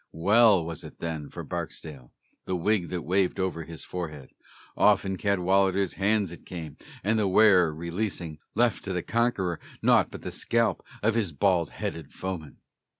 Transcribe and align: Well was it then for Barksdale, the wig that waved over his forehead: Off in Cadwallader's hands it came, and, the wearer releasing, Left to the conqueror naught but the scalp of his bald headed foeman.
Well 0.17 0.65
was 0.65 0.83
it 0.83 0.97
then 0.97 1.29
for 1.29 1.43
Barksdale, 1.43 2.11
the 2.45 2.55
wig 2.55 2.87
that 2.89 3.03
waved 3.03 3.39
over 3.39 3.61
his 3.65 3.83
forehead: 3.83 4.31
Off 4.75 5.05
in 5.05 5.15
Cadwallader's 5.15 5.93
hands 5.93 6.31
it 6.31 6.43
came, 6.43 6.75
and, 7.03 7.19
the 7.19 7.27
wearer 7.27 7.71
releasing, 7.71 8.39
Left 8.55 8.83
to 8.85 8.93
the 8.93 9.03
conqueror 9.03 9.59
naught 9.83 10.09
but 10.09 10.23
the 10.23 10.31
scalp 10.31 10.83
of 11.03 11.13
his 11.13 11.31
bald 11.31 11.69
headed 11.69 12.13
foeman. 12.13 12.57